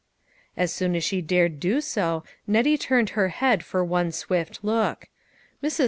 [0.57, 5.05] "As soon as she dared do so, Nettie turned her head for one swift look.
[5.61, 5.79] Mrs.